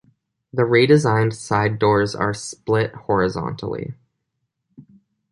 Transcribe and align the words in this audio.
The 0.51 0.63
redesigned 0.63 1.31
side 1.35 1.77
doors 1.77 2.15
are 2.15 2.33
split 2.33 2.91
horizontally. 2.95 3.93